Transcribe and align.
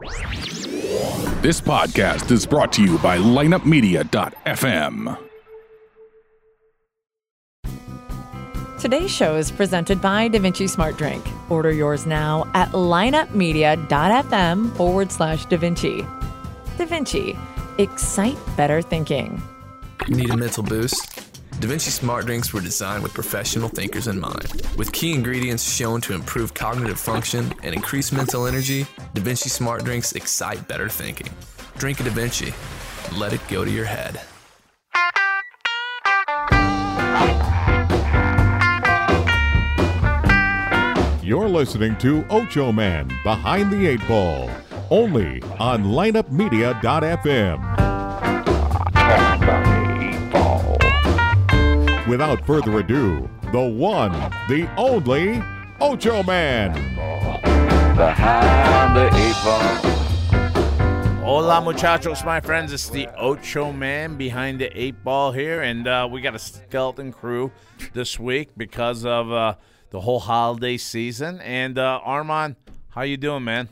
This 0.00 1.60
podcast 1.60 2.30
is 2.30 2.46
brought 2.46 2.72
to 2.72 2.82
you 2.82 2.96
by 2.98 3.18
lineupmedia.fm. 3.18 5.18
Today's 8.80 9.10
show 9.10 9.36
is 9.36 9.50
presented 9.50 10.00
by 10.00 10.30
DaVinci 10.30 10.70
Smart 10.70 10.96
Drink. 10.96 11.22
Order 11.50 11.72
yours 11.72 12.06
now 12.06 12.50
at 12.54 12.70
lineupmedia.fm 12.70 14.76
forward 14.76 15.12
slash 15.12 15.44
DaVinci. 15.46 16.06
DaVinci, 16.78 17.38
excite 17.78 18.38
better 18.56 18.80
thinking. 18.80 19.42
Need 20.08 20.30
a 20.30 20.36
mental 20.36 20.62
boost? 20.62 21.29
DaVinci 21.60 21.90
Smart 21.90 22.24
Drinks 22.24 22.54
were 22.54 22.62
designed 22.62 23.02
with 23.02 23.12
professional 23.12 23.68
thinkers 23.68 24.06
in 24.06 24.18
mind. 24.18 24.62
With 24.78 24.90
key 24.92 25.12
ingredients 25.12 25.70
shown 25.70 26.00
to 26.00 26.14
improve 26.14 26.54
cognitive 26.54 26.98
function 26.98 27.52
and 27.62 27.74
increase 27.74 28.12
mental 28.12 28.46
energy, 28.46 28.86
Da 29.12 29.20
Vinci 29.20 29.50
Smart 29.50 29.84
Drinks 29.84 30.12
excite 30.12 30.66
better 30.68 30.88
thinking. 30.88 31.28
Drink 31.76 32.00
a 32.00 32.04
Da 32.04 32.10
Vinci. 32.12 32.54
Let 33.14 33.34
it 33.34 33.46
go 33.48 33.62
to 33.62 33.70
your 33.70 33.84
head. 33.84 34.22
You're 41.22 41.50
listening 41.50 41.98
to 41.98 42.24
Ocho 42.30 42.72
Man 42.72 43.08
Behind 43.22 43.70
the 43.70 43.86
Eight 43.86 44.08
Ball, 44.08 44.48
only 44.88 45.42
on 45.58 45.84
lineupmedia.fm. 45.84 47.89
Without 52.10 52.44
further 52.44 52.80
ado, 52.80 53.30
the 53.52 53.60
one, 53.60 54.10
the 54.48 54.68
only 54.76 55.40
Ocho 55.80 56.24
Man. 56.24 56.72
Behind 57.94 58.96
the 58.96 59.06
eight 59.14 59.36
ball. 59.44 59.60
Hola, 61.24 61.60
muchachos, 61.60 62.24
my 62.24 62.40
friends. 62.40 62.72
It's 62.72 62.90
the 62.90 63.06
Ocho 63.16 63.70
Man 63.72 64.16
behind 64.16 64.60
the 64.60 64.76
eight 64.76 65.04
ball 65.04 65.30
here, 65.30 65.62
and 65.62 65.86
uh, 65.86 66.08
we 66.10 66.20
got 66.20 66.34
a 66.34 66.40
skeleton 66.40 67.12
crew 67.12 67.52
this 67.92 68.18
week 68.18 68.48
because 68.56 69.04
of 69.04 69.30
uh, 69.30 69.54
the 69.90 70.00
whole 70.00 70.18
holiday 70.18 70.78
season. 70.78 71.40
And 71.42 71.78
uh, 71.78 72.00
Armand, 72.02 72.56
how 72.88 73.02
you 73.02 73.18
doing, 73.18 73.44
man? 73.44 73.68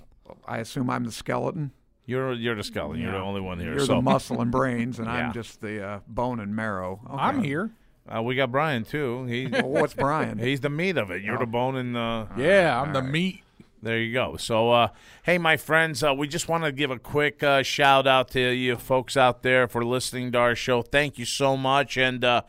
I 0.47 0.58
assume 0.58 0.91
I'm 0.91 1.02
the 1.02 1.11
skeleton. 1.11 1.73
You're 2.06 2.34
you're 2.34 2.55
the 2.55 2.62
skeleton. 2.62 3.02
You're 3.02 3.11
the 3.11 3.19
only 3.19 3.41
one 3.41 3.58
here. 3.58 3.73
You're 3.73 3.80
so 3.80 3.97
the 3.97 4.02
muscle 4.02 4.41
and 4.41 4.52
brains, 4.52 5.00
and 5.00 5.08
Yeah. 5.08 5.27
I'm 5.27 5.33
just 5.33 5.61
the 5.61 5.84
uh, 5.84 6.00
bone 6.06 6.39
and 6.39 6.55
marrow. 6.55 7.00
Okay. 7.05 7.17
I'm 7.17 7.42
here. 7.42 7.73
Uh, 8.14 8.23
we 8.23 8.34
got 8.34 8.51
Brian 8.51 8.84
too. 8.84 9.25
He 9.25 9.47
Well, 9.53 9.69
what's 9.69 9.95
Brian? 9.95 10.39
he's 10.48 10.61
the 10.61 10.70
meat 10.70 10.97
of 10.97 11.11
it. 11.11 11.23
You're 11.23 11.39
the 11.39 11.47
bone 11.47 11.77
and 11.77 11.97
uh, 11.97 12.27
Yeah, 12.37 12.81
I'm 12.81 12.92
the 12.92 13.03
meat. 13.03 13.42
There 13.81 13.98
you 13.98 14.12
go. 14.12 14.37
So, 14.37 14.70
uh, 14.73 14.89
hey, 15.23 15.39
my 15.39 15.56
friends, 15.56 16.03
uh, 16.03 16.12
we 16.12 16.27
just 16.27 16.48
want 16.48 16.64
to 16.64 16.73
give 16.73 16.91
a 16.91 16.98
quick 16.98 17.42
uh, 17.45 17.62
shout 17.62 18.09
out 18.09 18.29
to 18.33 18.41
you 18.41 18.75
folks 18.77 19.17
out 19.17 19.42
there 19.45 19.69
for 19.69 19.84
listening 19.84 20.33
to 20.33 20.39
our 20.39 20.56
show. 20.56 20.83
Thank 20.83 21.17
you 21.17 21.25
so 21.25 21.56
much, 21.56 21.97
and 21.97 22.25
uh, 22.25 22.42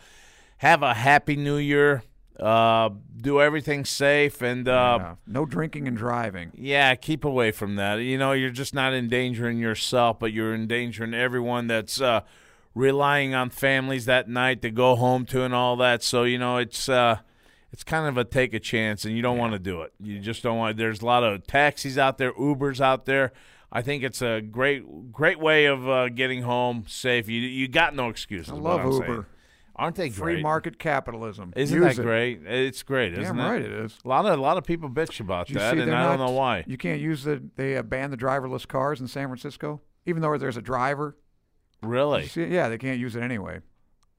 have 0.58 0.82
a 0.82 0.96
happy 0.96 1.36
New 1.36 1.58
Year. 1.58 2.02
Uh, 2.40 2.90
do 3.18 3.40
everything 3.42 3.86
safe, 3.86 4.42
and 4.42 4.68
uh, 4.68 4.98
Yeah. 5.00 5.16
No 5.28 5.46
drinking 5.46 5.88
and 5.88 5.96
driving. 5.98 6.52
yeah, 6.56 6.96
keep 6.96 7.24
away 7.26 7.52
from 7.52 7.76
that. 7.76 7.98
You 7.98 8.18
know, 8.18 8.32
you're 8.32 8.50
just 8.50 8.74
not 8.74 8.94
endangering 8.94 9.60
yourself, 9.60 10.18
but 10.20 10.32
you're 10.34 10.56
endangering 10.56 11.14
everyone 11.14 11.68
that's 11.68 12.00
uh, 12.02 12.22
relying 12.80 13.33
on 13.35 13.49
families 13.49 14.05
that 14.05 14.30
night 14.30 14.61
to 14.61 14.72
go 14.72 14.95
home 14.95 15.25
to 15.27 15.44
and 15.44 15.53
all 15.53 15.75
that. 15.77 16.02
So, 16.03 16.23
you 16.23 16.38
know, 16.38 16.58
it's 16.58 16.88
uh, 16.89 17.17
it's 17.72 17.83
kind 17.83 18.08
of 18.08 18.17
a 18.17 18.23
take 18.23 18.53
a 18.53 18.59
chance, 18.59 19.05
and 19.05 19.16
you 19.16 19.22
don't 19.22 19.38
want 19.38 19.53
to 19.53 19.59
do 19.59 19.81
it. 19.81 19.94
You 19.99 20.19
just 20.19 20.41
don't 20.44 20.58
want. 20.58 20.77
There's 20.77 21.02
a 21.02 21.05
lot 21.05 21.23
of 21.23 21.45
taxis 21.45 21.97
out 21.97 22.17
there, 22.17 22.31
Ubers 22.33 22.80
out 22.81 23.05
there. 23.05 23.31
I 23.72 23.81
think 23.83 24.03
it's 24.03 24.22
a 24.23 24.41
great 24.41 25.11
great 25.11 25.39
way 25.39 25.66
of 25.66 25.88
uh, 25.88 26.09
getting 26.09 26.41
home 26.44 26.85
safe. 26.88 27.27
You 27.27 27.41
you 27.41 27.67
got 27.67 27.95
no 27.95 28.09
excuses. 28.09 28.52
I 28.52 28.55
love 28.55 28.83
Uber. 28.83 29.05
saying. 29.05 29.25
Aren't 29.75 29.95
they 29.95 30.09
Free 30.09 30.33
great? 30.33 30.44
market 30.44 30.77
capitalism. 30.77 31.53
Isn't 31.55 31.81
Use 31.81 31.95
that 31.95 32.01
it. 32.01 32.03
great? 32.03 32.41
It's 32.45 32.84
great, 32.84 33.13
isn't 33.13 33.23
Damn 33.23 33.39
it? 33.39 33.50
right 33.50 33.62
it 33.62 33.72
is. 33.72 33.97
A 34.03 34.09
lot 34.09 34.25
of 34.25 34.38
a 34.38 34.41
lot 34.41 34.57
of 34.57 34.66
people 34.66 34.89
bitch 34.89 35.22
about 35.22 35.50
you 35.50 35.56
that, 35.57 35.78
and 35.78 35.84
I 35.95 36.03
don't 36.03 36.18
not- 36.19 36.25
know 36.28 36.31
why. 36.34 36.66
You 36.68 36.78
can't 36.78 37.00
use 37.00 37.23
the. 37.23 37.41
They 37.56 37.78
uh, 37.78 37.84
banned 37.84 38.12
the 38.12 38.18
driverless 38.18 38.68
cars 38.68 39.00
in 39.00 39.07
San 39.07 39.28
Francisco, 39.28 39.79
even 40.06 40.22
though 40.22 40.38
there's 40.38 40.57
a 40.57 40.62
driver. 40.62 41.16
Really? 41.81 42.28
See- 42.28 42.45
yeah, 42.45 42.69
they 42.69 42.78
can't 42.78 43.00
use 43.00 43.16
it 43.16 43.22
anyway. 43.22 43.62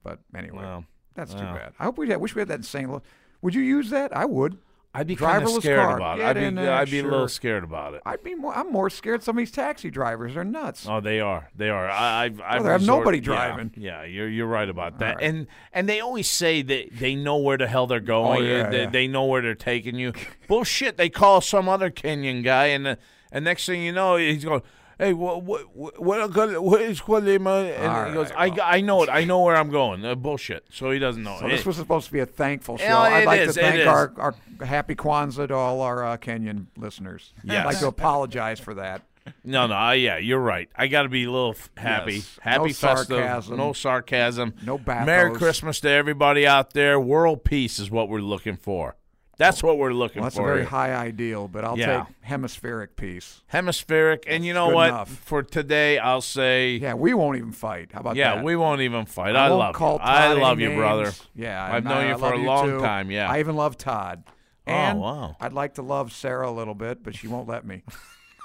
But 0.03 0.19
anyway, 0.35 0.83
that's 1.15 1.33
too 1.33 1.39
bad. 1.41 1.73
I 1.79 1.83
hope 1.83 1.97
we 1.97 2.09
had, 2.09 2.19
wish 2.19 2.33
we 2.35 2.39
had 2.39 2.47
that 2.47 2.55
in 2.55 2.63
St. 2.63 2.89
Louis. 2.89 3.01
Would 3.43 3.53
you 3.55 3.61
use 3.61 3.89
that? 3.91 4.15
I 4.15 4.25
would. 4.25 4.57
I'd 4.93 5.07
be 5.07 5.15
kind 5.15 5.41
of 5.41 5.49
Driverless 5.49 5.59
scared 5.61 5.79
car. 5.79 5.95
about 5.95 6.19
it. 6.19 6.21
Get 6.21 6.37
I'd 6.37 6.49
be, 6.49 6.55
there, 6.55 6.73
I'd 6.73 6.91
be 6.91 6.99
a 6.99 7.03
little 7.03 7.27
scared 7.29 7.63
about 7.63 7.93
it. 7.93 8.01
I'd 8.05 8.23
be 8.23 8.35
more. 8.35 8.53
I'm 8.53 8.69
more 8.73 8.89
scared. 8.89 9.23
Some 9.23 9.37
of 9.37 9.41
these 9.41 9.51
taxi 9.51 9.89
drivers 9.89 10.35
are 10.35 10.43
nuts. 10.43 10.85
Oh, 10.89 10.99
they 10.99 11.21
are. 11.21 11.49
They 11.55 11.69
are. 11.69 11.89
I, 11.89 12.25
I've, 12.25 12.41
I've 12.41 12.63
resort- 12.63 12.81
nobody 12.81 13.21
driving. 13.21 13.71
Yeah, 13.77 14.03
you're 14.03 14.27
you're 14.27 14.47
right 14.47 14.67
about 14.67 14.99
that. 14.99 15.15
right. 15.15 15.23
And 15.23 15.47
and 15.71 15.87
they 15.87 16.01
always 16.01 16.29
say 16.29 16.61
that 16.61 16.89
they 16.99 17.15
know 17.15 17.37
where 17.37 17.57
the 17.57 17.67
hell 17.67 17.87
they're 17.87 18.01
going. 18.01 18.41
Oh, 18.41 18.45
yeah, 18.45 18.69
they, 18.69 18.81
yeah. 18.83 18.89
they 18.89 19.07
know 19.07 19.23
where 19.25 19.41
they're 19.41 19.55
taking 19.55 19.95
you. 19.95 20.11
Bullshit. 20.49 20.97
They 20.97 21.09
call 21.09 21.39
some 21.39 21.69
other 21.69 21.89
Kenyan 21.89 22.43
guy, 22.43 22.65
and 22.65 22.85
uh, 22.85 22.95
and 23.31 23.45
next 23.45 23.65
thing 23.67 23.83
you 23.83 23.93
know, 23.93 24.17
he's 24.17 24.43
going. 24.43 24.61
Hey, 25.01 25.13
what 25.13 25.41
what 25.41 25.75
what 25.75 26.29
what 26.61 26.81
is 26.81 26.99
what? 27.07 27.23
And 27.23 27.47
All 27.47 28.05
he 28.05 28.13
goes, 28.13 28.29
right, 28.29 28.59
I, 28.59 28.77
I 28.77 28.81
know 28.81 29.01
it. 29.01 29.09
I 29.09 29.23
know 29.23 29.41
where 29.41 29.55
I'm 29.55 29.71
going. 29.71 30.05
Uh, 30.05 30.13
bullshit. 30.13 30.65
So 30.69 30.91
he 30.91 30.99
doesn't 30.99 31.23
know. 31.23 31.37
So 31.39 31.47
it. 31.47 31.49
this 31.49 31.65
was 31.65 31.75
supposed 31.75 32.05
to 32.05 32.13
be 32.13 32.19
a 32.19 32.27
thankful 32.27 32.77
show. 32.77 32.83
Yeah, 32.83 32.99
I'd 32.99 33.25
like 33.25 33.39
is, 33.39 33.55
to 33.55 33.61
thank 33.61 33.87
our, 33.87 34.13
our 34.17 34.35
happy 34.63 34.93
Kwanzaa 34.93 35.47
to 35.47 35.55
all 35.55 35.81
our 35.81 36.05
uh, 36.05 36.17
Kenyan 36.17 36.67
listeners. 36.77 37.33
I'd 37.39 37.51
Yes. 37.51 37.65
like 37.65 37.79
to 37.79 37.87
apologize 37.87 38.59
for 38.59 38.75
that. 38.75 39.01
No, 39.43 39.65
no, 39.65 39.75
uh, 39.75 39.91
yeah, 39.93 40.17
you're 40.17 40.39
right. 40.39 40.69
I 40.75 40.85
got 40.85 41.03
to 41.03 41.09
be 41.09 41.23
a 41.23 41.31
little 41.31 41.51
f- 41.51 41.71
happy. 41.77 42.15
Yes. 42.15 42.39
Happy 42.41 42.67
No 42.67 42.73
festive. 42.73 43.17
sarcasm. 43.17 43.57
No 43.57 43.73
sarcasm. 43.73 44.53
No 44.63 44.77
bathos. 44.77 45.05
Merry 45.07 45.33
Christmas 45.33 45.79
to 45.81 45.89
everybody 45.89 46.45
out 46.45 46.73
there. 46.73 46.99
World 46.99 47.43
peace 47.43 47.79
is 47.79 47.89
what 47.89 48.07
we're 48.07 48.19
looking 48.19 48.55
for. 48.55 48.95
That's 49.41 49.63
what 49.63 49.77
we're 49.79 49.91
looking 49.93 50.21
Well, 50.21 50.29
that's 50.29 50.37
a 50.37 50.43
very 50.43 50.63
high 50.65 50.93
ideal, 50.93 51.47
but 51.47 51.65
I'll 51.65 51.77
Yeah. 51.77 52.05
take 52.05 52.15
hemispheric 52.21 52.95
peace. 52.95 53.41
Hemispheric. 53.47 54.23
And 54.27 54.45
you 54.45 54.53
know 54.53 54.67
good 54.67 54.75
what? 54.75 54.89
enough. 54.89 55.09
For 55.09 55.41
today, 55.41 55.97
I'll 55.97 56.21
say, 56.21 56.73
yeah, 56.73 56.89
Yeah, 56.89 56.93
we 56.93 57.13
won't 57.15 57.37
even 57.37 57.51
fight. 57.51 57.89
How 57.91 58.01
about 58.01 58.11
that? 58.15 58.19
Yeah, 58.19 58.43
we 58.43 58.55
won't 58.55 58.81
even 58.81 59.05
fight. 59.05 59.35
I 59.35 59.45
I, 59.45 59.47
love 59.49 59.73
call 59.75 59.93
you. 59.93 59.99
Todd 59.99 60.07
I 60.09 60.33
love 60.33 60.59
you, 60.59 60.67
names. 60.69 60.77
brother. 60.79 61.11
Yeah, 61.33 61.63
I've 61.73 61.83
known 61.83 61.93
I- 61.97 62.07
you 62.09 62.13
I 62.13 62.17
for 62.17 62.33
a 62.33 62.37
long 62.37 62.65
too. 62.67 62.79
time, 62.81 63.09
yeah. 63.09 63.31
I 63.31 63.39
even 63.39 63.55
love 63.55 63.77
Todd. 63.77 64.23
Oh, 64.67 64.95
wow. 64.95 65.35
I'd 65.41 65.53
like 65.53 65.73
to 65.75 65.81
love 65.81 66.13
Sarah 66.13 66.47
a 66.47 66.51
little 66.51 66.75
bit, 66.75 67.03
but 67.03 67.15
she 67.15 67.27
won't 67.27 67.47
let 67.47 67.65
me. 67.65 67.81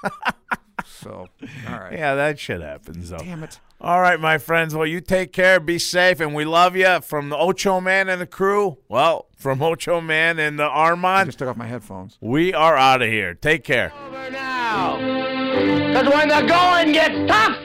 so, 0.87 1.27
all 1.67 1.79
right. 1.79 1.93
Yeah, 1.93 2.15
that 2.15 2.39
shit 2.39 2.61
happens, 2.61 3.09
though. 3.09 3.17
Damn 3.17 3.43
it. 3.43 3.59
All 3.79 4.01
right, 4.01 4.19
my 4.19 4.37
friends. 4.39 4.73
Well, 4.73 4.87
you 4.87 5.01
take 5.01 5.31
care, 5.31 5.59
be 5.59 5.77
safe, 5.77 6.19
and 6.19 6.33
we 6.33 6.45
love 6.45 6.75
you. 6.75 6.99
From 7.01 7.29
the 7.29 7.37
Ocho 7.37 7.79
Man 7.79 8.09
and 8.09 8.19
the 8.19 8.25
crew, 8.25 8.77
well, 8.89 9.27
from 9.37 9.61
Ocho 9.61 10.01
Man 10.01 10.39
and 10.39 10.57
the 10.57 10.63
I 10.63 10.89
Armand, 10.89 11.27
just 11.27 11.37
took 11.39 11.47
off 11.47 11.57
my 11.57 11.67
headphones. 11.67 12.17
we 12.19 12.53
are 12.53 12.75
out 12.75 13.01
of 13.03 13.09
here. 13.09 13.35
Take 13.35 13.63
care. 13.63 13.93
Over 14.07 14.31
now. 14.31 14.97
Because 14.97 16.13
when 16.13 16.27
the 16.29 16.41
going 16.47 16.91
gets 16.93 17.31
tough, 17.31 17.57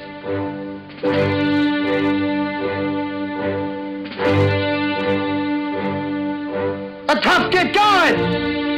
the 7.07 7.21
tough 7.23 7.51
get 7.51 7.73
going. 7.75 8.17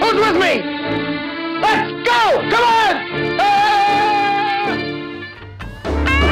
Who's 0.01 0.15
with 0.15 0.37
me? 0.41 0.63
Let's 1.61 1.91
go! 2.07 2.51
Come 2.51 2.65
on! 2.65 2.84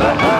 Behind 0.00 0.39